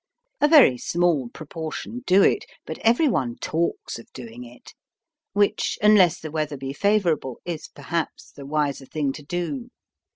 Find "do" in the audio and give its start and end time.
2.07-2.23, 9.21-9.69